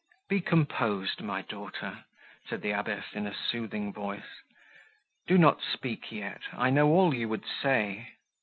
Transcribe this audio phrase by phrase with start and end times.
[0.29, 2.05] "Be composed, my daughter,"
[2.49, 4.41] said the abbess in a soothing voice,
[5.27, 8.07] "do not speak yet; I know all you would say.